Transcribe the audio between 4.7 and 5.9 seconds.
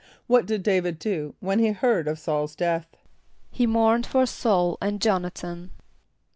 and J[)o]n´a than.